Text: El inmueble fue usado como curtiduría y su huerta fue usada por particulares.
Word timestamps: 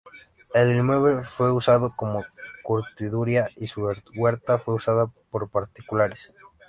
El 0.55 0.75
inmueble 0.75 1.21
fue 1.23 1.51
usado 1.51 1.91
como 1.95 2.25
curtiduría 2.63 3.49
y 3.55 3.67
su 3.67 3.87
huerta 4.15 4.57
fue 4.57 4.73
usada 4.73 5.05
por 5.29 5.47
particulares. 5.47 6.31